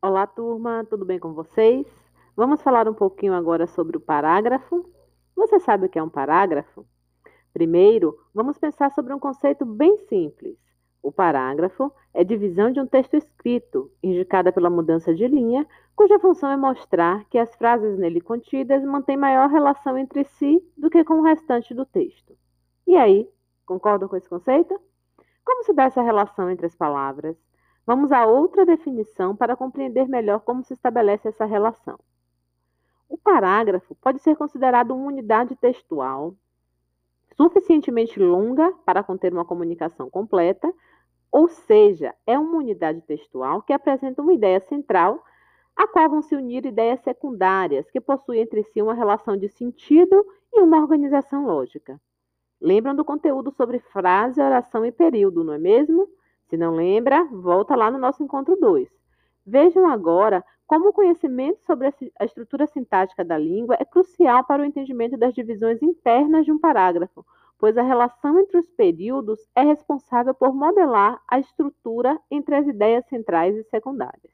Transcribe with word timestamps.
Olá, 0.00 0.28
turma, 0.28 0.86
tudo 0.88 1.04
bem 1.04 1.18
com 1.18 1.34
vocês? 1.34 1.84
Vamos 2.36 2.62
falar 2.62 2.88
um 2.88 2.94
pouquinho 2.94 3.34
agora 3.34 3.66
sobre 3.66 3.96
o 3.96 4.00
parágrafo. 4.00 4.88
Você 5.34 5.58
sabe 5.58 5.86
o 5.86 5.88
que 5.88 5.98
é 5.98 6.02
um 6.02 6.08
parágrafo? 6.08 6.86
Primeiro, 7.52 8.16
vamos 8.32 8.56
pensar 8.56 8.92
sobre 8.92 9.12
um 9.12 9.18
conceito 9.18 9.66
bem 9.66 9.98
simples. 10.06 10.56
O 11.02 11.10
parágrafo 11.10 11.92
é 12.14 12.22
divisão 12.22 12.70
de 12.70 12.78
um 12.78 12.86
texto 12.86 13.14
escrito, 13.14 13.90
indicada 14.00 14.52
pela 14.52 14.70
mudança 14.70 15.12
de 15.12 15.26
linha, 15.26 15.66
cuja 15.96 16.20
função 16.20 16.48
é 16.48 16.56
mostrar 16.56 17.24
que 17.24 17.36
as 17.36 17.52
frases 17.56 17.98
nele 17.98 18.20
contidas 18.20 18.84
mantêm 18.84 19.16
maior 19.16 19.50
relação 19.50 19.98
entre 19.98 20.22
si 20.22 20.64
do 20.76 20.88
que 20.88 21.02
com 21.02 21.14
o 21.14 21.24
restante 21.24 21.74
do 21.74 21.84
texto. 21.84 22.38
E 22.86 22.94
aí, 22.94 23.28
concordam 23.66 24.08
com 24.08 24.14
esse 24.14 24.28
conceito? 24.28 24.80
Como 25.44 25.64
se 25.64 25.72
dá 25.72 25.86
essa 25.86 26.02
relação 26.02 26.48
entre 26.48 26.66
as 26.66 26.76
palavras? 26.76 27.36
Vamos 27.88 28.12
a 28.12 28.26
outra 28.26 28.66
definição 28.66 29.34
para 29.34 29.56
compreender 29.56 30.06
melhor 30.06 30.40
como 30.40 30.62
se 30.62 30.74
estabelece 30.74 31.26
essa 31.26 31.46
relação. 31.46 31.98
O 33.08 33.16
parágrafo 33.16 33.94
pode 33.94 34.18
ser 34.18 34.36
considerado 34.36 34.94
uma 34.94 35.06
unidade 35.06 35.56
textual 35.56 36.34
suficientemente 37.34 38.20
longa 38.20 38.70
para 38.84 39.02
conter 39.02 39.32
uma 39.32 39.42
comunicação 39.42 40.10
completa, 40.10 40.70
ou 41.32 41.48
seja, 41.48 42.14
é 42.26 42.38
uma 42.38 42.58
unidade 42.58 43.00
textual 43.00 43.62
que 43.62 43.72
apresenta 43.72 44.20
uma 44.20 44.34
ideia 44.34 44.60
central, 44.60 45.24
a 45.74 45.88
qual 45.88 46.10
vão 46.10 46.20
se 46.20 46.36
unir 46.36 46.66
ideias 46.66 47.00
secundárias 47.00 47.90
que 47.90 48.02
possuem 48.02 48.42
entre 48.42 48.64
si 48.64 48.82
uma 48.82 48.92
relação 48.92 49.34
de 49.34 49.48
sentido 49.48 50.26
e 50.52 50.60
uma 50.60 50.76
organização 50.76 51.46
lógica. 51.46 51.98
Lembram 52.60 52.94
do 52.94 53.02
conteúdo 53.02 53.50
sobre 53.50 53.78
frase, 53.78 54.42
oração 54.42 54.84
e 54.84 54.92
período, 54.92 55.42
não 55.42 55.54
é 55.54 55.58
mesmo? 55.58 56.06
Se 56.48 56.56
não 56.56 56.74
lembra, 56.74 57.24
volta 57.24 57.76
lá 57.76 57.90
no 57.90 57.98
nosso 57.98 58.22
encontro 58.22 58.56
2. 58.56 58.88
Vejam 59.46 59.86
agora 59.86 60.44
como 60.66 60.88
o 60.88 60.92
conhecimento 60.92 61.60
sobre 61.64 61.92
a 62.18 62.24
estrutura 62.24 62.66
sintática 62.66 63.24
da 63.24 63.38
língua 63.38 63.76
é 63.80 63.84
crucial 63.84 64.44
para 64.44 64.62
o 64.62 64.64
entendimento 64.64 65.16
das 65.16 65.34
divisões 65.34 65.82
internas 65.82 66.44
de 66.44 66.52
um 66.52 66.58
parágrafo, 66.58 67.24
pois 67.58 67.76
a 67.76 67.82
relação 67.82 68.38
entre 68.38 68.58
os 68.58 68.68
períodos 68.70 69.40
é 69.54 69.62
responsável 69.62 70.34
por 70.34 70.54
modelar 70.54 71.20
a 71.26 71.38
estrutura 71.38 72.18
entre 72.30 72.54
as 72.54 72.66
ideias 72.66 73.04
centrais 73.06 73.56
e 73.56 73.64
secundárias. 73.64 74.32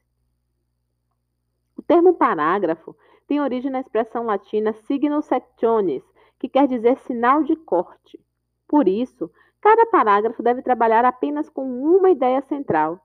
O 1.77 1.81
termo 1.81 2.13
parágrafo 2.13 2.95
tem 3.27 3.41
origem 3.41 3.71
na 3.71 3.79
expressão 3.79 4.25
latina 4.25 4.73
signus 4.73 5.25
sectionis, 5.25 6.03
que 6.37 6.49
quer 6.49 6.67
dizer 6.67 6.97
sinal 6.99 7.43
de 7.43 7.55
corte. 7.55 8.19
Por 8.67 8.87
isso, 8.87 9.31
Cada 9.65 9.83
parágrafo 9.87 10.43
deve 10.43 10.61
trabalhar 10.61 11.03
apenas 11.05 11.49
com 11.49 11.65
uma 11.65 12.11
ideia 12.11 12.39
central. 12.43 12.99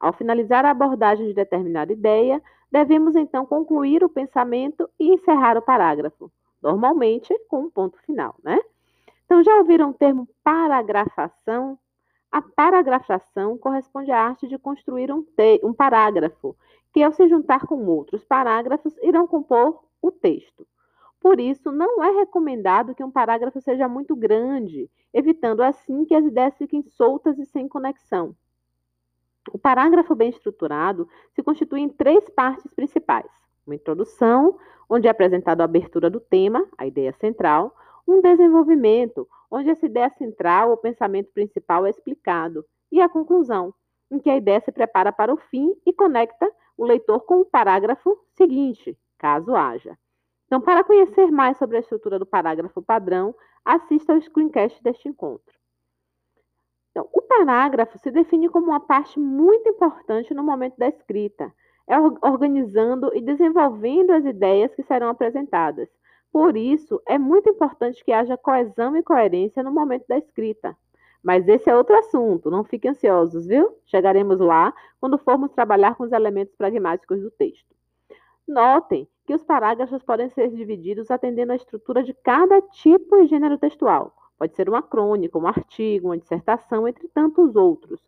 Ao 0.00 0.14
finalizar 0.14 0.64
a 0.64 0.70
abordagem 0.70 1.26
de 1.26 1.34
determinada 1.34 1.92
ideia, 1.92 2.42
devemos 2.72 3.14
então 3.14 3.44
concluir 3.44 4.02
o 4.02 4.08
pensamento 4.08 4.88
e 4.98 5.12
encerrar 5.12 5.58
o 5.58 5.62
parágrafo, 5.62 6.32
normalmente 6.62 7.38
com 7.50 7.64
um 7.64 7.70
ponto 7.70 7.98
final, 7.98 8.34
né? 8.42 8.58
Então, 9.26 9.44
já 9.44 9.58
ouviram 9.58 9.90
o 9.90 9.92
termo 9.92 10.26
paragrafação? 10.42 11.78
A 12.32 12.40
paragrafação 12.40 13.58
corresponde 13.58 14.10
à 14.10 14.18
arte 14.18 14.48
de 14.48 14.56
construir 14.56 15.12
um, 15.12 15.22
um 15.62 15.74
parágrafo, 15.74 16.56
que 16.94 17.02
ao 17.02 17.12
se 17.12 17.28
juntar 17.28 17.66
com 17.66 17.84
outros 17.84 18.24
parágrafos 18.24 18.96
irão 19.02 19.26
compor 19.26 19.84
o 20.00 20.10
texto. 20.10 20.66
Por 21.26 21.40
isso, 21.40 21.72
não 21.72 22.04
é 22.04 22.10
recomendado 22.20 22.94
que 22.94 23.02
um 23.02 23.10
parágrafo 23.10 23.60
seja 23.60 23.88
muito 23.88 24.14
grande, 24.14 24.88
evitando 25.12 25.60
assim 25.60 26.04
que 26.04 26.14
as 26.14 26.24
ideias 26.24 26.56
fiquem 26.56 26.84
soltas 26.84 27.36
e 27.36 27.44
sem 27.44 27.66
conexão. 27.66 28.32
O 29.52 29.58
parágrafo 29.58 30.14
bem 30.14 30.28
estruturado 30.28 31.08
se 31.32 31.42
constitui 31.42 31.80
em 31.80 31.88
três 31.88 32.30
partes 32.30 32.72
principais: 32.72 33.28
uma 33.66 33.74
introdução, 33.74 34.56
onde 34.88 35.08
é 35.08 35.10
apresentado 35.10 35.62
a 35.62 35.64
abertura 35.64 36.08
do 36.08 36.20
tema, 36.20 36.64
a 36.78 36.86
ideia 36.86 37.12
central, 37.14 37.74
um 38.06 38.20
desenvolvimento, 38.20 39.28
onde 39.50 39.68
essa 39.68 39.84
ideia 39.84 40.10
central 40.10 40.70
ou 40.70 40.76
pensamento 40.76 41.32
principal 41.32 41.86
é 41.86 41.90
explicado, 41.90 42.64
e 42.92 43.00
a 43.00 43.08
conclusão, 43.08 43.74
em 44.12 44.20
que 44.20 44.30
a 44.30 44.36
ideia 44.36 44.60
se 44.60 44.70
prepara 44.70 45.10
para 45.10 45.34
o 45.34 45.36
fim 45.36 45.74
e 45.84 45.92
conecta 45.92 46.48
o 46.76 46.84
leitor 46.84 47.22
com 47.22 47.40
o 47.40 47.44
parágrafo 47.44 48.16
seguinte, 48.36 48.96
caso 49.18 49.56
haja. 49.56 49.98
Então, 50.46 50.60
para 50.60 50.84
conhecer 50.84 51.30
mais 51.30 51.56
sobre 51.56 51.76
a 51.76 51.80
estrutura 51.80 52.18
do 52.18 52.26
parágrafo 52.26 52.80
padrão, 52.80 53.34
assista 53.64 54.12
ao 54.12 54.20
screencast 54.20 54.80
deste 54.82 55.08
encontro. 55.08 55.54
Então, 56.90 57.08
o 57.12 57.20
parágrafo 57.20 57.98
se 57.98 58.10
define 58.10 58.48
como 58.48 58.68
uma 58.68 58.80
parte 58.80 59.18
muito 59.18 59.68
importante 59.68 60.32
no 60.32 60.42
momento 60.42 60.76
da 60.78 60.88
escrita, 60.88 61.52
é 61.88 61.98
organizando 61.98 63.14
e 63.14 63.20
desenvolvendo 63.20 64.12
as 64.12 64.24
ideias 64.24 64.74
que 64.74 64.82
serão 64.82 65.08
apresentadas. 65.08 65.88
Por 66.32 66.56
isso, 66.56 67.00
é 67.06 67.18
muito 67.18 67.50
importante 67.50 68.04
que 68.04 68.12
haja 68.12 68.36
coesão 68.36 68.96
e 68.96 69.02
coerência 69.02 69.62
no 69.62 69.72
momento 69.72 70.06
da 70.08 70.18
escrita. 70.18 70.76
Mas 71.22 71.46
esse 71.48 71.68
é 71.68 71.76
outro 71.76 71.96
assunto, 71.96 72.50
não 72.50 72.62
fiquem 72.62 72.92
ansiosos, 72.92 73.46
viu? 73.46 73.76
Chegaremos 73.86 74.38
lá 74.38 74.72
quando 75.00 75.18
formos 75.18 75.50
trabalhar 75.50 75.96
com 75.96 76.04
os 76.04 76.12
elementos 76.12 76.54
pragmáticos 76.54 77.20
do 77.20 77.30
texto. 77.30 77.74
Notem 78.46 79.08
que 79.26 79.34
os 79.34 79.42
parágrafos 79.42 80.02
podem 80.02 80.30
ser 80.30 80.50
divididos 80.50 81.10
atendendo 81.10 81.52
à 81.52 81.56
estrutura 81.56 82.02
de 82.02 82.14
cada 82.14 82.62
tipo 82.62 83.16
e 83.16 83.26
gênero 83.26 83.58
textual. 83.58 84.14
Pode 84.38 84.54
ser 84.54 84.68
uma 84.68 84.82
crônica, 84.82 85.36
um 85.36 85.46
artigo, 85.46 86.08
uma 86.08 86.18
dissertação, 86.18 86.86
entre 86.86 87.08
tantos 87.08 87.56
outros. 87.56 88.00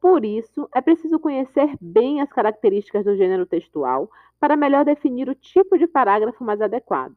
Por 0.00 0.24
isso, 0.24 0.68
é 0.74 0.80
preciso 0.80 1.18
conhecer 1.18 1.74
bem 1.80 2.20
as 2.20 2.30
características 2.30 3.04
do 3.04 3.16
gênero 3.16 3.46
textual 3.46 4.10
para 4.38 4.56
melhor 4.56 4.84
definir 4.84 5.28
o 5.28 5.34
tipo 5.34 5.78
de 5.78 5.86
parágrafo 5.86 6.44
mais 6.44 6.60
adequado. 6.60 7.16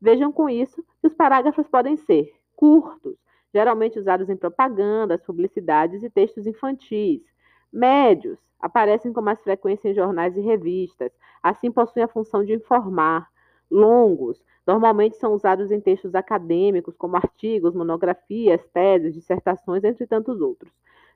Vejam 0.00 0.32
com 0.32 0.48
isso 0.48 0.82
que 1.00 1.06
os 1.06 1.14
parágrafos 1.14 1.68
podem 1.68 1.96
ser 1.96 2.32
curtos, 2.54 3.16
geralmente 3.54 3.98
usados 3.98 4.28
em 4.28 4.36
propagandas, 4.36 5.22
publicidades 5.22 6.02
e 6.02 6.10
textos 6.10 6.46
infantis, 6.46 7.22
médios, 7.72 8.38
aparecem 8.60 9.12
com 9.12 9.20
mais 9.20 9.40
frequência 9.42 9.88
em 9.88 9.94
jornais 9.94 10.36
e 10.36 10.40
revistas, 10.40 11.12
assim 11.42 11.70
possuem 11.70 12.04
a 12.04 12.08
função 12.08 12.44
de 12.44 12.54
informar. 12.54 13.28
Longos, 13.70 14.44
normalmente 14.66 15.16
são 15.16 15.34
usados 15.34 15.70
em 15.70 15.80
textos 15.80 16.14
acadêmicos, 16.14 16.96
como 16.96 17.16
artigos, 17.16 17.74
monografias, 17.74 18.64
teses, 18.72 19.14
dissertações, 19.14 19.82
entre 19.84 20.06
tantos 20.06 20.40
outros. 20.40 20.72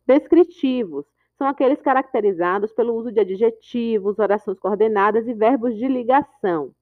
Descritivos, 0.06 1.06
são 1.40 1.46
aqueles 1.46 1.80
caracterizados 1.80 2.70
pelo 2.72 2.94
uso 2.94 3.10
de 3.10 3.18
adjetivos, 3.20 4.18
orações 4.18 4.58
coordenadas 4.58 5.26
e 5.26 5.32
verbos 5.32 5.74
de 5.74 5.88
ligação. 5.88 6.74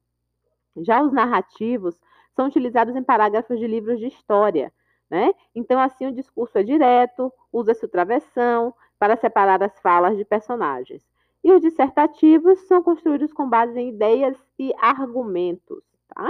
Já 0.75 1.01
os 1.01 1.13
narrativos 1.13 1.99
são 2.35 2.47
utilizados 2.47 2.95
em 2.95 3.03
parágrafos 3.03 3.57
de 3.57 3.65
livros 3.65 3.99
de 3.99 4.07
história, 4.07 4.73
né? 5.09 5.33
Então, 5.55 5.79
assim, 5.79 6.07
o 6.07 6.11
discurso 6.11 6.57
é 6.57 6.63
direto, 6.63 7.31
usa-se 7.53 7.85
o 7.85 7.89
travessão, 7.89 8.73
para 8.99 9.15
separar 9.15 9.63
as 9.63 9.79
falas 9.79 10.17
de 10.17 10.25
personagens. 10.25 11.01
E 11.43 11.51
os 11.53 11.61
dissertativos 11.61 12.59
são 12.67 12.83
construídos 12.83 13.31
com 13.31 13.49
base 13.49 13.79
em 13.79 13.89
ideias 13.89 14.37
e 14.59 14.73
argumentos. 14.77 15.81
Tá? 16.13 16.29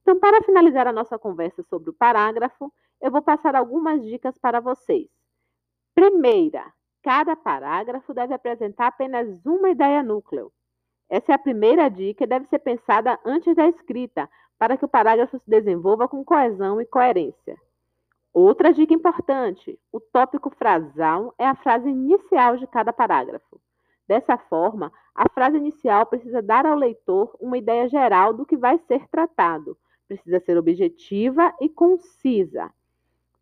Então, 0.00 0.18
para 0.18 0.42
finalizar 0.42 0.86
a 0.86 0.92
nossa 0.92 1.18
conversa 1.18 1.62
sobre 1.64 1.90
o 1.90 1.94
parágrafo, 1.94 2.72
eu 3.00 3.10
vou 3.10 3.20
passar 3.20 3.56
algumas 3.56 4.00
dicas 4.02 4.38
para 4.38 4.60
vocês. 4.60 5.08
Primeira, 5.94 6.72
cada 7.02 7.34
parágrafo 7.34 8.14
deve 8.14 8.32
apresentar 8.32 8.86
apenas 8.86 9.44
uma 9.44 9.70
ideia 9.70 10.02
núcleo. 10.02 10.52
Essa 11.08 11.32
é 11.32 11.34
a 11.34 11.38
primeira 11.38 11.88
dica 11.88 12.24
e 12.24 12.26
deve 12.26 12.46
ser 12.46 12.60
pensada 12.60 13.18
antes 13.24 13.54
da 13.54 13.68
escrita, 13.68 14.30
para 14.58 14.76
que 14.76 14.84
o 14.84 14.88
parágrafo 14.88 15.38
se 15.38 15.50
desenvolva 15.50 16.08
com 16.08 16.24
coesão 16.24 16.80
e 16.80 16.86
coerência. 16.86 17.58
Outra 18.34 18.72
dica 18.72 18.92
importante: 18.92 19.78
o 19.92 20.00
tópico 20.00 20.50
frasal 20.50 21.32
é 21.38 21.46
a 21.46 21.54
frase 21.54 21.88
inicial 21.88 22.56
de 22.56 22.66
cada 22.66 22.92
parágrafo. 22.92 23.60
Dessa 24.08 24.36
forma, 24.36 24.92
a 25.14 25.28
frase 25.30 25.56
inicial 25.56 26.04
precisa 26.06 26.42
dar 26.42 26.66
ao 26.66 26.76
leitor 26.76 27.34
uma 27.40 27.56
ideia 27.56 27.88
geral 27.88 28.34
do 28.34 28.44
que 28.44 28.56
vai 28.56 28.76
ser 28.88 29.06
tratado. 29.06 29.78
Precisa 30.08 30.40
ser 30.40 30.58
objetiva 30.58 31.54
e 31.60 31.68
concisa. 31.68 32.72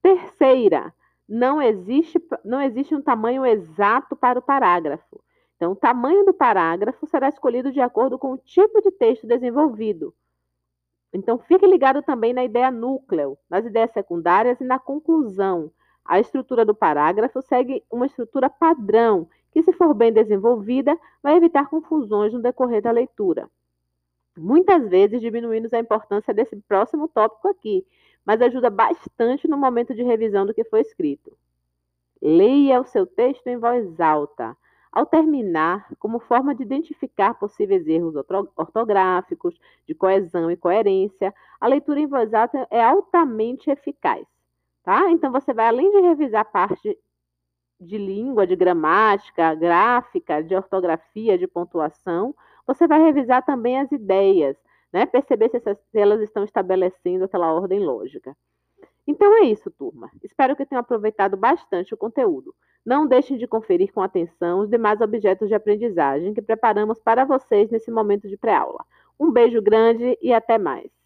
Terceira, 0.03 0.95
não 1.27 1.61
existe, 1.63 2.23
não 2.45 2.61
existe 2.61 2.95
um 2.95 3.01
tamanho 3.01 3.47
exato 3.47 4.15
para 4.15 4.39
o 4.39 4.43
parágrafo. 4.43 5.21
Então, 5.57 5.73
o 5.73 5.77
tamanho 5.77 6.25
do 6.27 6.35
parágrafo 6.35 7.07
será 7.07 7.31
escolhido 7.31 7.73
de 7.73 7.81
acordo 7.81 8.19
com 8.19 8.33
o 8.33 8.39
tipo 8.39 8.81
de 8.83 8.91
texto 8.91 9.27
desenvolvido. 9.27 10.15
Então, 11.13 11.39
fique 11.39 11.67
ligado 11.67 12.03
também 12.03 12.33
na 12.33 12.45
ideia 12.45 12.71
núcleo, 12.71 13.37
nas 13.49 13.65
ideias 13.67 13.93
secundárias 13.93 14.61
e 14.61 14.65
na 14.65 14.79
conclusão. 14.79 15.71
A 16.05 16.19
estrutura 16.19 16.65
do 16.65 16.75
parágrafo 16.75 17.43
segue 17.43 17.85
uma 17.91 18.07
estrutura 18.07 18.49
padrão, 18.49 19.29
que, 19.53 19.63
se 19.63 19.73
for 19.73 19.93
bem 19.93 20.13
desenvolvida, 20.13 20.99
vai 21.23 21.37
evitar 21.37 21.69
confusões 21.69 22.33
no 22.33 22.41
decorrer 22.41 22.81
da 22.81 22.91
leitura. 22.91 23.49
Muitas 24.37 24.89
vezes 24.89 25.21
diminuímos 25.21 25.75
a 25.75 25.79
importância 25.79 26.33
desse 26.33 26.57
próximo 26.57 27.07
tópico 27.07 27.49
aqui, 27.49 27.87
mas 28.25 28.41
ajuda 28.41 28.71
bastante 28.71 29.47
no 29.47 29.59
momento 29.59 29.95
de 29.95 30.03
revisão 30.03 30.47
do 30.47 30.55
que 30.55 30.65
foi 30.65 30.81
escrito. 30.81 31.37
Leia 32.21 32.81
o 32.81 32.85
seu 32.85 33.05
texto 33.07 33.47
em 33.49 33.59
voz 33.59 34.01
alta. 34.01 34.57
Ao 34.93 35.07
terminar, 35.07 35.89
como 35.99 36.21
forma 36.21 36.55
de 36.55 36.63
identificar 36.63 37.33
possíveis 37.35 37.87
erros 37.87 38.15
ortográficos, 38.55 39.59
de 39.87 39.95
coesão 39.95 40.51
e 40.51 40.57
coerência, 40.57 41.35
a 41.59 41.67
leitura 41.67 41.99
em 41.99 42.07
voz 42.07 42.35
alta 42.35 42.67
é 42.71 42.85
altamente 42.85 43.71
eficaz. 43.71 44.27
Tá? 44.85 45.11
Então, 45.11 45.33
você 45.33 45.55
vai, 45.55 45.69
além 45.69 45.91
de 45.91 46.01
revisar 46.01 46.43
a 46.43 46.45
parte 46.45 46.99
de 47.81 47.97
língua, 47.99 48.47
de 48.47 48.55
gramática, 48.55 49.55
gráfica, 49.55 50.43
de 50.43 50.55
ortografia, 50.55 51.39
de 51.39 51.47
pontuação, 51.47 52.35
você 52.67 52.87
vai 52.87 53.03
revisar 53.03 53.45
também 53.45 53.79
as 53.81 53.91
ideias, 53.91 54.57
né? 54.93 55.07
perceber 55.07 55.49
se, 55.49 55.57
essas, 55.57 55.79
se 55.91 55.99
elas 55.99 56.21
estão 56.21 56.45
estabelecendo 56.45 57.25
aquela 57.25 57.53
ordem 57.53 57.81
lógica. 57.81 58.37
Então 59.07 59.35
é 59.43 59.47
isso, 59.47 59.71
turma. 59.71 60.11
Espero 60.23 60.55
que 60.55 60.65
tenham 60.65 60.81
aproveitado 60.81 61.37
bastante 61.37 61.93
o 61.93 61.97
conteúdo. 61.97 62.55
Não 62.85 63.07
deixem 63.07 63.37
de 63.37 63.47
conferir 63.47 63.93
com 63.93 64.01
atenção 64.01 64.61
os 64.61 64.69
demais 64.71 65.01
objetos 65.01 65.49
de 65.49 65.55
aprendizagem 65.55 66.35
que 66.35 66.43
preparamos 66.43 67.01
para 67.01 67.25
vocês 67.25 67.71
nesse 67.71 67.91
momento 67.91 68.29
de 68.29 68.37
pré-aula. 68.37 68.85
Um 69.19 69.31
beijo 69.31 69.61
grande 69.61 70.17
e 70.21 70.33
até 70.33 70.59
mais. 70.59 71.02